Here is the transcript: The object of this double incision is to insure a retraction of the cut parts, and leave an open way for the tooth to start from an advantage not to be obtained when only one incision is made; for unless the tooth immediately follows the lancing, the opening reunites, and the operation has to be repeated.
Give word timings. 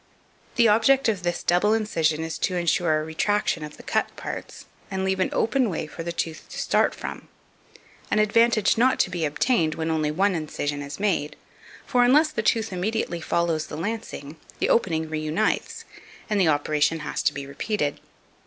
The 0.55 0.67
object 0.67 1.07
of 1.09 1.21
this 1.21 1.43
double 1.43 1.75
incision 1.75 2.23
is 2.23 2.39
to 2.39 2.55
insure 2.55 2.99
a 2.99 3.03
retraction 3.03 3.63
of 3.63 3.77
the 3.77 3.83
cut 3.83 4.09
parts, 4.15 4.65
and 4.89 5.05
leave 5.05 5.19
an 5.19 5.29
open 5.31 5.69
way 5.69 5.85
for 5.85 6.01
the 6.01 6.11
tooth 6.11 6.49
to 6.49 6.57
start 6.57 6.95
from 6.95 7.27
an 8.09 8.17
advantage 8.17 8.79
not 8.79 8.99
to 9.01 9.11
be 9.11 9.25
obtained 9.25 9.75
when 9.75 9.91
only 9.91 10.09
one 10.09 10.33
incision 10.33 10.81
is 10.81 10.99
made; 10.99 11.35
for 11.85 12.03
unless 12.03 12.31
the 12.31 12.41
tooth 12.41 12.73
immediately 12.73 13.21
follows 13.21 13.67
the 13.67 13.77
lancing, 13.77 14.37
the 14.57 14.69
opening 14.69 15.07
reunites, 15.07 15.85
and 16.31 16.41
the 16.41 16.47
operation 16.47 17.01
has 17.01 17.21
to 17.21 17.31
be 17.31 17.45
repeated. 17.45 17.99